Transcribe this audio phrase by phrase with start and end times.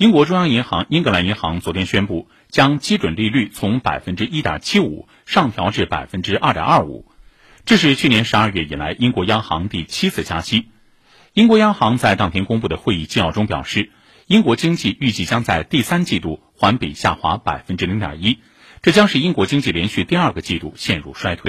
[0.00, 7.04] 英国中央银行英格兰银行昨天宣布将基准利率从百分之一点七五上调至百分之二点二五
[7.66, 10.70] 这是去年十二月以来英国央行第七次加息。
[11.34, 13.90] 英国央行在当天公布的会议纪要中表示
[14.26, 18.38] 英国经济预计将在第三季度环比下滑百分之零点一
[18.80, 21.48] 这将是英国经济连续第二个季度陷入衰退。